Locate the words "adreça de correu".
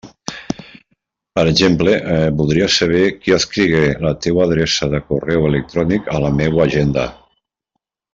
4.47-5.45